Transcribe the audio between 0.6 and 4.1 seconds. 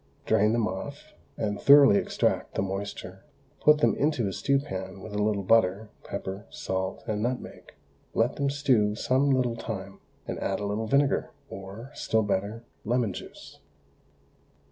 off, and thoroughly extract the moisture; put them